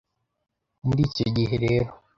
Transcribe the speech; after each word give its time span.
Muri 0.85 1.01
icyo 1.09 1.25
gihe 1.35 1.55
rero 1.65 1.89